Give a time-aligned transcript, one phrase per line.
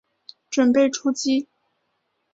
[0.49, 1.47] 準备出击